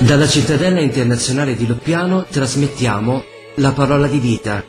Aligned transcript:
Dalla 0.00 0.28
cittadella 0.28 0.80
internazionale 0.80 1.56
di 1.56 1.66
Loppiano 1.66 2.24
trasmettiamo 2.24 3.24
la 3.56 3.72
parola 3.72 4.06
di 4.06 4.18
vita, 4.18 4.62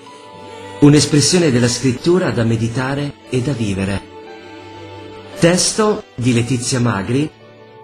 un'espressione 0.80 1.52
della 1.52 1.68
scrittura 1.68 2.32
da 2.32 2.43
meditare 2.43 3.14
e 3.29 3.42
da 3.42 3.52
vivere. 3.52 4.02
Testo 5.38 6.05
di 6.16 6.33
Letizia 6.33 6.79
Magri, 6.79 7.29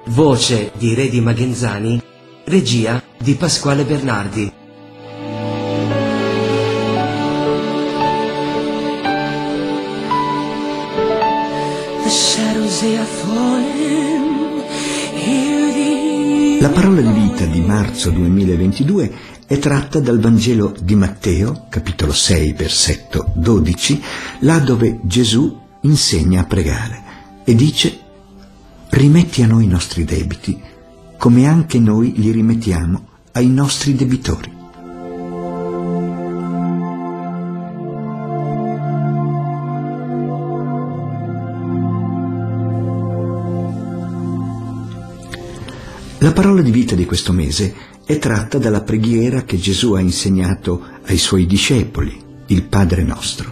voce 0.05 0.71
di 0.76 0.94
Redi 0.95 1.21
Magenzani, 1.21 2.02
regia 2.45 3.04
di 3.18 3.35
Pasquale 3.35 3.84
Bernardi. 3.84 4.52
The 12.04 12.10
shadows 12.10 12.80
they 12.80 12.98
are 12.98 13.05
falling. 13.05 14.63
Hear 15.13 15.71
the 15.71 15.73
La 16.63 16.70
parola 16.70 17.02
di 17.02 17.12
vita 17.12 17.44
di 17.44 17.59
marzo 17.59 18.09
2022 18.09 19.13
è 19.45 19.59
tratta 19.59 19.99
dal 19.99 20.21
Vangelo 20.21 20.73
di 20.80 20.95
Matteo, 20.95 21.66
capitolo 21.67 22.13
6, 22.13 22.54
versetto 22.54 23.34
12, 23.35 24.02
là 24.40 24.59
dove 24.59 25.02
Gesù 25.04 25.59
insegna 25.81 26.40
a 26.40 26.46
pregare 26.46 27.04
e 27.43 27.54
dice 27.54 27.99
rimetti 28.91 29.43
a 29.43 29.48
noi 29.48 29.65
i 29.65 29.68
nostri 29.68 30.05
debiti, 30.05 30.57
come 31.18 31.48
anche 31.48 31.79
noi 31.79 32.13
li 32.15 32.32
rimettiamo 32.32 33.07
ai 33.34 33.49
nostri 33.49 33.93
debitori. 33.93 34.52
La 46.24 46.32
parola 46.32 46.62
di 46.62 46.71
vita 46.71 46.96
di 46.96 47.04
questo 47.04 47.34
mese 47.34 47.76
è 48.05 48.18
tratta 48.18 48.57
dalla 48.57 48.82
preghiera 48.82 49.43
che 49.43 49.57
Gesù 49.57 49.91
ha 49.91 49.99
insegnato 49.99 50.82
ai 51.04 51.18
suoi 51.18 51.46
discepoli, 51.46 52.18
il 52.46 52.63
Padre 52.63 53.04
nostro. 53.04 53.52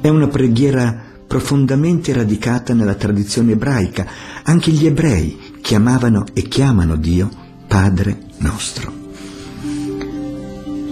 È 0.00 0.06
una 0.06 0.28
preghiera 0.28 0.96
profondamente 1.26 2.12
radicata 2.12 2.72
nella 2.72 2.94
tradizione 2.94 3.52
ebraica. 3.52 4.06
Anche 4.44 4.70
gli 4.70 4.86
ebrei 4.86 5.56
chiamavano 5.60 6.26
e 6.34 6.42
chiamano 6.42 6.94
Dio 6.94 7.28
Padre 7.66 8.16
nostro. 8.38 8.92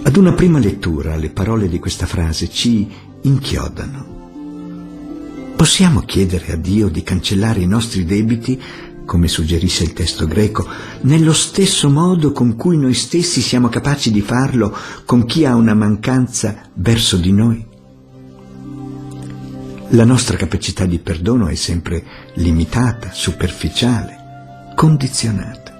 Ad 0.03 0.17
una 0.17 0.33
prima 0.33 0.59
lettura 0.59 1.15
le 1.15 1.29
parole 1.29 1.69
di 1.69 1.79
questa 1.79 2.05
frase 2.05 2.49
ci 2.49 2.85
inchiodano. 3.21 4.13
Possiamo 5.55 6.01
chiedere 6.01 6.51
a 6.51 6.57
Dio 6.57 6.89
di 6.89 7.01
cancellare 7.01 7.61
i 7.61 7.65
nostri 7.65 8.03
debiti 8.03 8.61
come 9.05 9.27
suggerisce 9.27 9.83
il 9.83 9.93
testo 9.93 10.25
greco, 10.25 10.67
nello 11.01 11.33
stesso 11.33 11.89
modo 11.89 12.31
con 12.31 12.55
cui 12.55 12.77
noi 12.77 12.93
stessi 12.93 13.39
siamo 13.41 13.69
capaci 13.69 14.11
di 14.11 14.21
farlo 14.21 14.75
con 15.05 15.25
chi 15.25 15.45
ha 15.45 15.55
una 15.55 15.73
mancanza 15.73 16.69
verso 16.73 17.17
di 17.17 17.31
noi? 17.31 17.65
La 19.89 20.03
nostra 20.03 20.35
capacità 20.35 20.85
di 20.85 20.99
perdono 20.99 21.47
è 21.47 21.55
sempre 21.55 22.03
limitata, 22.35 23.11
superficiale, 23.13 24.73
condizionata. 24.75 25.73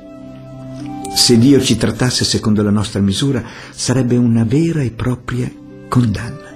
Se 1.14 1.38
Dio 1.38 1.60
ci 1.60 1.76
trattasse 1.76 2.24
secondo 2.24 2.62
la 2.62 2.70
nostra 2.70 3.00
misura, 3.00 3.44
sarebbe 3.72 4.16
una 4.16 4.44
vera 4.44 4.82
e 4.82 4.92
propria 4.92 5.52
condanna. 5.90 6.54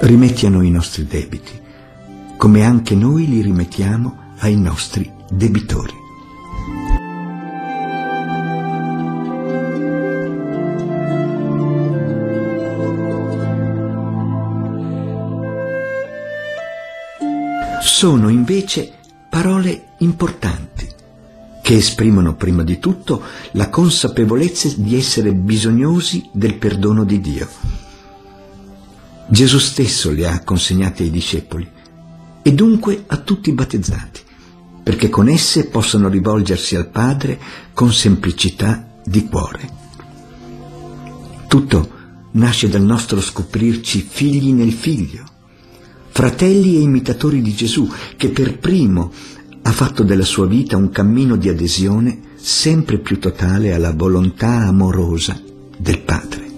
Rimetti 0.00 0.46
a 0.46 0.50
noi 0.50 0.66
i 0.66 0.72
nostri 0.72 1.06
debiti 1.06 1.66
come 2.38 2.62
anche 2.62 2.94
noi 2.94 3.26
li 3.26 3.40
rimettiamo 3.42 4.16
ai 4.38 4.56
nostri 4.56 5.12
debitori. 5.28 5.92
Sono 17.82 18.28
invece 18.28 18.92
parole 19.28 19.94
importanti 19.98 20.86
che 21.60 21.74
esprimono 21.74 22.36
prima 22.36 22.62
di 22.62 22.78
tutto 22.78 23.20
la 23.52 23.68
consapevolezza 23.68 24.72
di 24.76 24.96
essere 24.96 25.34
bisognosi 25.34 26.30
del 26.32 26.54
perdono 26.54 27.02
di 27.02 27.20
Dio. 27.20 27.48
Gesù 29.26 29.58
stesso 29.58 30.12
le 30.12 30.28
ha 30.28 30.44
consegnate 30.44 31.02
ai 31.02 31.10
discepoli 31.10 31.76
e 32.48 32.52
dunque 32.54 33.04
a 33.08 33.18
tutti 33.18 33.50
i 33.50 33.52
battezzati, 33.52 34.22
perché 34.82 35.10
con 35.10 35.28
esse 35.28 35.66
possano 35.66 36.08
rivolgersi 36.08 36.76
al 36.76 36.88
Padre 36.88 37.38
con 37.74 37.92
semplicità 37.92 38.88
di 39.04 39.26
cuore. 39.26 39.68
Tutto 41.46 41.90
nasce 42.30 42.70
dal 42.70 42.80
nostro 42.80 43.20
scoprirci 43.20 44.00
figli 44.00 44.54
nel 44.54 44.72
Figlio, 44.72 45.24
fratelli 46.08 46.76
e 46.76 46.80
imitatori 46.80 47.42
di 47.42 47.54
Gesù, 47.54 47.86
che 48.16 48.30
per 48.30 48.58
primo 48.58 49.12
ha 49.60 49.70
fatto 49.70 50.02
della 50.02 50.24
sua 50.24 50.46
vita 50.46 50.78
un 50.78 50.88
cammino 50.88 51.36
di 51.36 51.50
adesione 51.50 52.20
sempre 52.36 52.96
più 52.96 53.18
totale 53.18 53.74
alla 53.74 53.92
volontà 53.92 54.66
amorosa 54.66 55.38
del 55.76 56.00
Padre. 56.00 56.50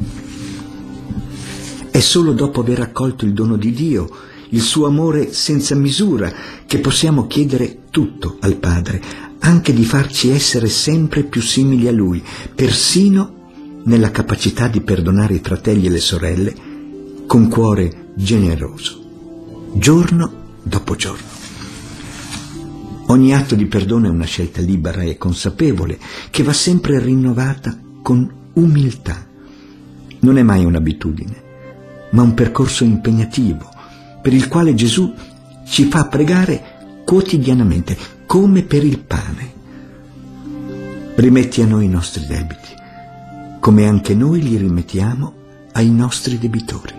È 1.91 1.99
solo 1.99 2.31
dopo 2.33 2.61
aver 2.61 2.79
accolto 2.81 3.25
il 3.25 3.33
dono 3.33 3.57
di 3.57 3.73
Dio 3.73 4.29
il 4.51 4.61
suo 4.61 4.87
amore 4.87 5.33
senza 5.33 5.75
misura, 5.75 6.33
che 6.67 6.79
possiamo 6.79 7.27
chiedere 7.27 7.83
tutto 7.91 8.37
al 8.41 8.57
Padre, 8.57 9.01
anche 9.41 9.73
di 9.73 9.85
farci 9.85 10.31
essere 10.31 10.69
sempre 10.69 11.25
più 11.25 11.41
simili 11.41 11.89
a 11.89 11.93
Lui, 11.93 12.23
persino 12.55 13.39
nella 13.85 14.11
capacità 14.11 14.69
di 14.69 14.81
perdonare 14.81 15.35
i 15.35 15.41
fratelli 15.43 15.87
e 15.87 15.91
le 15.91 16.01
sorelle 16.01 16.55
con 17.27 17.49
cuore 17.49 18.13
generoso, 18.15 19.71
giorno 19.75 20.33
dopo 20.63 20.97
giorno. 20.97 21.29
Ogni 23.07 23.35
atto 23.35 23.55
di 23.55 23.67
perdono 23.67 24.07
è 24.07 24.11
una 24.11 24.25
scelta 24.25 24.61
libera 24.61 25.03
e 25.03 25.17
consapevole 25.17 25.99
che 26.31 26.43
va 26.43 26.53
sempre 26.53 27.01
rinnovata 27.01 27.77
con 28.03 28.31
umiltà. 28.53 29.27
Non 30.21 30.39
è 30.39 30.43
mai 30.43 30.65
un'abitudine, 30.65 31.43
ma 32.11 32.23
un 32.23 32.35
percorso 32.35 32.85
impegnativo 32.85 33.79
per 34.21 34.33
il 34.33 34.49
quale 34.49 34.75
Gesù 34.75 35.13
ci 35.65 35.85
fa 35.85 36.07
pregare 36.07 37.03
quotidianamente, 37.05 37.97
come 38.27 38.63
per 38.63 38.85
il 38.85 38.99
pane. 38.99 39.53
Rimetti 41.15 41.63
a 41.63 41.67
noi 41.67 41.87
i 41.87 41.89
nostri 41.89 42.27
debiti, 42.27 42.69
come 43.59 43.87
anche 43.87 44.15
noi 44.15 44.43
li 44.43 44.57
rimettiamo 44.57 45.35
ai 45.73 45.91
nostri 45.91 46.39
debitori. 46.39 46.95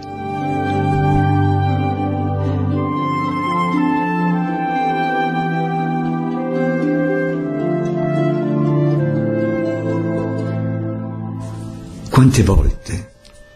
Quante 12.10 12.44
volte 12.44 13.12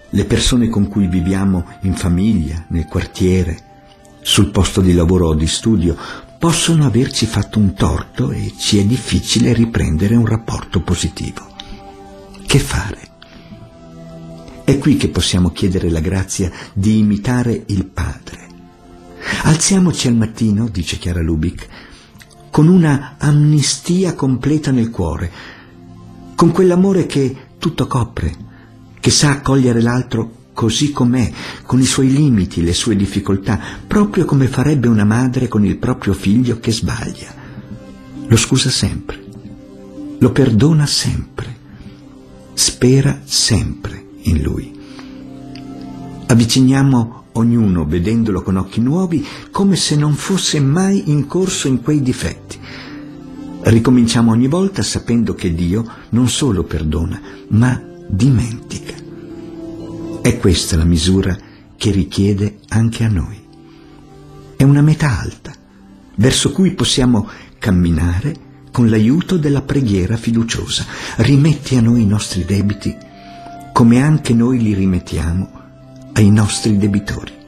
le 0.09 0.25
persone 0.25 0.69
con 0.69 0.87
cui 0.87 1.07
viviamo 1.07 1.65
in 1.81 1.93
famiglia, 1.93 2.65
nel 2.69 2.85
quartiere, 2.85 3.64
sul 4.25 4.49
posto 4.49 4.81
di 4.81 4.93
lavoro 4.93 5.27
o 5.27 5.33
di 5.35 5.45
studio, 5.45 5.95
possono 6.39 6.83
averci 6.83 7.27
fatto 7.27 7.59
un 7.59 7.75
torto 7.75 8.31
e 8.31 8.55
ci 8.57 8.79
è 8.79 8.83
difficile 8.83 9.53
riprendere 9.53 10.15
un 10.15 10.25
rapporto 10.25 10.81
positivo. 10.81 11.47
Che 12.43 12.59
fare? 12.59 13.09
È 14.63 14.79
qui 14.79 14.97
che 14.97 15.09
possiamo 15.09 15.51
chiedere 15.51 15.91
la 15.91 15.99
grazia 15.99 16.51
di 16.73 16.97
imitare 16.97 17.65
il 17.67 17.85
Padre. 17.85 18.47
Alziamoci 19.43 20.07
al 20.07 20.15
mattino, 20.15 20.69
dice 20.69 20.97
Chiara 20.97 21.21
Lubick, 21.21 21.67
con 22.49 22.67
una 22.67 23.17
amnistia 23.19 24.15
completa 24.15 24.71
nel 24.71 24.89
cuore, 24.89 25.31
con 26.33 26.51
quell'amore 26.51 27.05
che 27.05 27.35
tutto 27.59 27.85
copre, 27.85 28.35
che 28.99 29.11
sa 29.11 29.29
accogliere 29.29 29.83
l'altro 29.83 30.44
così 30.55 30.91
com'è, 30.91 31.31
con 31.65 31.79
i 31.79 31.85
suoi 31.85 32.11
limiti, 32.11 32.63
le 32.63 32.73
sue 32.73 32.95
difficoltà, 32.95 33.59
proprio 33.85 34.25
come 34.25 34.47
farebbe 34.47 34.87
una 34.87 35.03
madre 35.03 35.49
con 35.49 35.65
il 35.65 35.77
proprio 35.77 36.13
figlio 36.13 36.59
che 36.59 36.71
sbaglia. 36.71 37.43
Lo 38.27 38.37
scusa 38.37 38.69
sempre, 38.69 39.23
lo 40.17 40.31
perdona 40.31 40.87
sempre, 40.87 41.55
spera 42.53 43.19
sempre 43.25 44.03
in 44.21 44.41
lui. 44.41 44.73
Avviciniamo 46.27 47.23
ognuno, 47.33 47.85
vedendolo 47.85 48.41
con 48.41 48.55
occhi 48.55 48.79
nuovi, 48.79 49.23
come 49.51 49.75
se 49.75 49.95
non 49.95 50.13
fosse 50.15 50.59
mai 50.61 51.11
incorso 51.11 51.67
in 51.67 51.81
quei 51.81 52.01
difetti. 52.01 52.57
Ricominciamo 53.61 54.31
ogni 54.31 54.47
volta 54.47 54.81
sapendo 54.83 55.33
che 55.33 55.53
Dio 55.53 55.85
non 56.09 56.29
solo 56.29 56.63
perdona, 56.63 57.19
ma 57.49 57.79
dimentica. 58.07 59.04
È 60.25 60.39
questa 60.39 60.75
la 60.75 60.85
misura 60.85 61.37
che 61.77 61.91
richiede 61.91 62.57
anche 62.69 63.03
a 63.03 63.07
noi. 63.07 63.39
È 64.55 64.63
una 64.63 64.81
metà 64.81 65.19
alta, 65.19 65.53
verso 66.15 66.51
cui 66.51 66.73
possiamo 66.73 67.29
camminare 67.59 68.33
con 68.71 68.89
l'aiuto 68.89 69.37
della 69.37 69.61
preghiera 69.61 70.17
fiduciosa. 70.17 70.83
Rimetti 71.17 71.75
a 71.75 71.81
noi 71.81 72.01
i 72.01 72.07
nostri 72.07 72.43
debiti, 72.43 72.97
come 73.71 74.01
anche 74.01 74.33
noi 74.33 74.63
li 74.63 74.73
rimettiamo 74.73 75.51
ai 76.13 76.31
nostri 76.31 76.75
debitori. 76.75 77.44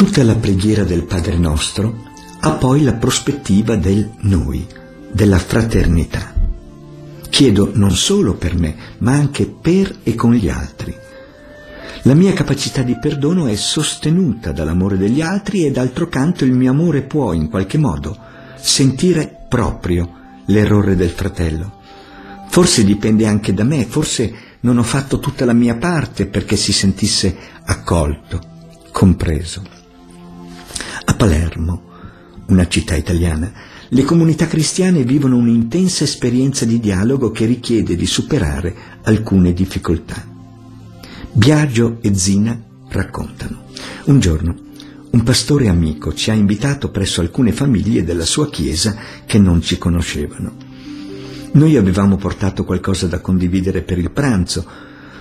Tutta 0.00 0.24
la 0.24 0.34
preghiera 0.34 0.82
del 0.82 1.04
Padre 1.04 1.36
nostro 1.36 2.04
ha 2.40 2.52
poi 2.52 2.82
la 2.84 2.94
prospettiva 2.94 3.76
del 3.76 4.10
noi, 4.20 4.66
della 5.12 5.36
fraternità. 5.36 6.32
Chiedo 7.28 7.72
non 7.74 7.90
solo 7.90 8.32
per 8.32 8.58
me, 8.58 8.74
ma 9.00 9.12
anche 9.12 9.44
per 9.44 9.98
e 10.02 10.14
con 10.14 10.32
gli 10.32 10.48
altri. 10.48 10.96
La 12.04 12.14
mia 12.14 12.32
capacità 12.32 12.80
di 12.80 12.96
perdono 12.98 13.46
è 13.46 13.54
sostenuta 13.56 14.52
dall'amore 14.52 14.96
degli 14.96 15.20
altri 15.20 15.66
e 15.66 15.70
d'altro 15.70 16.08
canto 16.08 16.46
il 16.46 16.52
mio 16.52 16.70
amore 16.70 17.02
può, 17.02 17.34
in 17.34 17.50
qualche 17.50 17.76
modo, 17.76 18.16
sentire 18.58 19.44
proprio 19.50 20.10
l'errore 20.46 20.96
del 20.96 21.10
fratello. 21.10 21.80
Forse 22.48 22.84
dipende 22.84 23.26
anche 23.26 23.52
da 23.52 23.64
me, 23.64 23.84
forse 23.84 24.32
non 24.60 24.78
ho 24.78 24.82
fatto 24.82 25.18
tutta 25.18 25.44
la 25.44 25.52
mia 25.52 25.76
parte 25.76 26.24
perché 26.24 26.56
si 26.56 26.72
sentisse 26.72 27.36
accolto, 27.64 28.40
compreso. 28.92 29.79
Palermo, 31.20 31.82
una 32.46 32.66
città 32.66 32.96
italiana, 32.96 33.52
le 33.90 34.04
comunità 34.04 34.46
cristiane 34.46 35.04
vivono 35.04 35.36
un'intensa 35.36 36.02
esperienza 36.02 36.64
di 36.64 36.80
dialogo 36.80 37.30
che 37.30 37.44
richiede 37.44 37.94
di 37.94 38.06
superare 38.06 38.74
alcune 39.02 39.52
difficoltà. 39.52 40.26
Biagio 41.30 41.98
e 42.00 42.14
Zina 42.14 42.58
raccontano. 42.88 43.64
Un 44.04 44.18
giorno 44.18 44.54
un 45.10 45.22
pastore 45.22 45.68
amico 45.68 46.14
ci 46.14 46.30
ha 46.30 46.32
invitato 46.32 46.90
presso 46.90 47.20
alcune 47.20 47.52
famiglie 47.52 48.02
della 48.02 48.24
sua 48.24 48.48
chiesa 48.48 48.96
che 49.26 49.38
non 49.38 49.60
ci 49.60 49.76
conoscevano. 49.76 50.54
Noi 51.52 51.76
avevamo 51.76 52.16
portato 52.16 52.64
qualcosa 52.64 53.08
da 53.08 53.20
condividere 53.20 53.82
per 53.82 53.98
il 53.98 54.10
pranzo, 54.10 54.64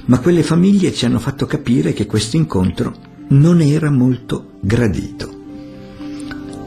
ma 0.06 0.19
quelle 0.19 0.44
famiglie 0.44 0.94
ci 0.94 1.04
hanno 1.04 1.19
fatto 1.19 1.46
capire 1.46 1.92
che 1.92 2.06
questo 2.06 2.38
incontro 2.38 2.96
non 3.31 3.60
era 3.60 3.92
molto 3.92 4.51
gradito. 4.62 5.38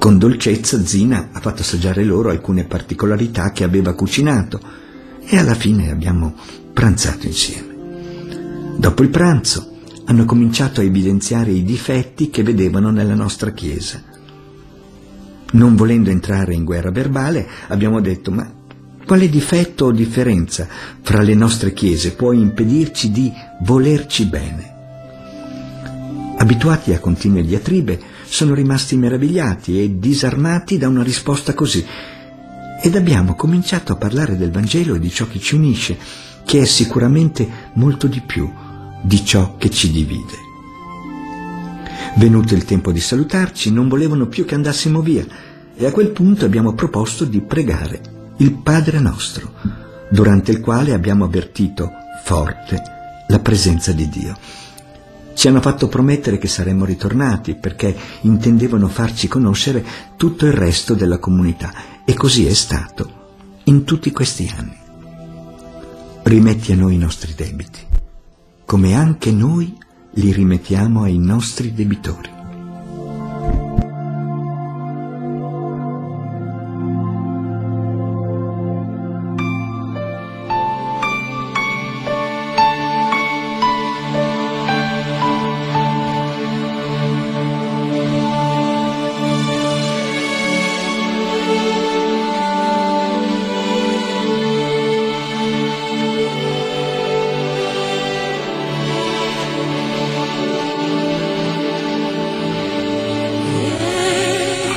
Con 0.02 0.19
dolcezza 0.19 0.84
Zina 0.84 1.28
ha 1.31 1.38
fatto 1.38 1.62
assaggiare 1.62 2.02
loro 2.02 2.31
alcune 2.31 2.64
particolarità 2.64 3.52
che 3.52 3.62
aveva 3.62 3.94
cucinato 3.94 4.60
e 5.25 5.38
alla 5.38 5.54
fine 5.54 5.93
abbiamo 5.93 6.34
pranzato 6.72 7.26
insieme. 7.26 8.75
Dopo 8.78 9.04
il 9.04 9.10
pranzo 9.10 9.76
hanno 10.06 10.25
cominciato 10.25 10.81
a 10.81 10.82
evidenziare 10.82 11.52
i 11.52 11.62
difetti 11.62 12.31
che 12.31 12.43
vedevano 12.43 12.90
nella 12.90 13.14
nostra 13.14 13.52
Chiesa. 13.52 14.02
Non 15.52 15.76
volendo 15.76 16.10
entrare 16.10 16.52
in 16.52 16.64
guerra 16.64 16.90
verbale, 16.90 17.46
abbiamo 17.69 18.00
detto 18.00 18.32
ma 18.32 18.52
quale 19.06 19.28
difetto 19.28 19.84
o 19.84 19.93
differenza 19.93 20.66
fra 21.00 21.22
le 21.22 21.34
nostre 21.34 21.72
chiese 21.72 22.14
può 22.14 22.32
impedirci 22.32 23.12
di 23.12 23.32
volerci 23.60 24.25
bene? 24.26 24.70
Abituati 26.38 26.93
a 26.93 26.98
continue 26.98 27.44
diatribe, 27.44 28.10
sono 28.32 28.55
rimasti 28.55 28.96
meravigliati 28.96 29.79
e 29.79 29.99
disarmati 29.99 30.79
da 30.79 30.88
una 30.88 31.02
risposta 31.02 31.52
così. 31.52 31.84
Ed 32.81 32.96
abbiamo 32.96 33.34
cominciato 33.34 33.93
a 33.93 33.96
parlare 33.96 34.38
del 34.38 34.50
Vangelo 34.50 34.94
e 34.94 34.99
di 34.99 35.11
ciò 35.11 35.26
che 35.26 35.38
ci 35.38 35.55
unisce, 35.55 35.99
che 36.43 36.62
è 36.62 36.64
sicuramente 36.64 37.46
molto 37.75 38.06
di 38.06 38.23
più 38.23 38.50
di 39.02 39.23
ciò 39.23 39.56
che 39.58 39.69
ci 39.69 39.90
divide. 39.90 40.50
Venuto 42.17 42.55
il 42.55 42.64
tempo 42.64 42.90
di 42.90 43.00
salutarci, 43.00 43.70
non 43.70 43.88
volevano 43.88 44.26
più 44.26 44.46
che 44.46 44.55
andassimo 44.55 45.02
via 45.02 45.26
e 45.76 45.84
a 45.84 45.93
quel 45.93 46.08
punto 46.08 46.46
abbiamo 46.46 46.73
proposto 46.73 47.26
di 47.26 47.43
pregare 47.43 48.00
il 48.38 48.55
Padre 48.55 48.99
nostro, 48.99 49.52
durante 50.08 50.52
il 50.52 50.61
quale 50.61 50.94
abbiamo 50.94 51.26
avvertito 51.26 51.90
forte 52.25 52.82
la 53.29 53.40
presenza 53.40 53.93
di 53.93 54.08
Dio. 54.08 54.61
Ci 55.34 55.49
hanno 55.49 55.61
fatto 55.61 55.88
promettere 55.88 56.38
che 56.38 56.49
saremmo 56.49 56.84
ritornati 56.84 57.55
perché 57.55 57.96
intendevano 58.23 58.88
farci 58.88 59.29
conoscere 59.29 59.84
tutto 60.17 60.46
il 60.46 60.52
resto 60.52 60.94
della 60.94 61.19
comunità 61.19 61.73
e 62.05 62.14
così 62.14 62.46
è 62.46 62.52
stato 62.52 63.20
in 63.64 63.84
tutti 63.84 64.11
questi 64.11 64.52
anni. 64.56 64.76
Rimetti 66.23 66.73
a 66.73 66.76
noi 66.76 66.94
i 66.94 66.99
nostri 66.99 67.34
debiti, 67.34 67.81
come 68.64 68.94
anche 68.94 69.32
noi 69.32 69.76
li 70.12 70.32
rimettiamo 70.32 71.02
ai 71.02 71.19
nostri 71.19 71.73
debitori. 71.73 72.41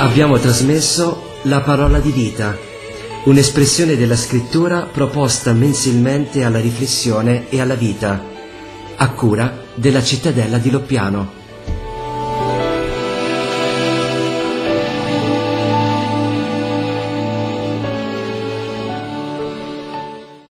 Abbiamo 0.06 0.38
trasmesso 0.38 1.40
la 1.45 1.62
parola 1.62 2.00
di 2.00 2.12
vita, 2.12 2.56
un'espressione 3.24 3.97
della 3.97 4.16
scrittura 4.16 4.83
proposta 4.83 5.52
mensilmente 5.52 6.44
alla 6.44 6.59
riflessione 6.59 7.50
e 7.50 7.59
alla 7.59 7.74
vita, 7.74 8.24
a 8.97 9.09
cura 9.09 9.64
della 9.74 10.04
cittadella 10.04 10.59
di 10.59 10.69
Loppiano. 10.69 11.44